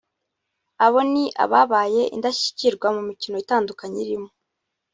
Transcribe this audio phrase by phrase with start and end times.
[0.85, 4.29] Abo ni ababaye indashyikirwa mu mikino itandukanye irimo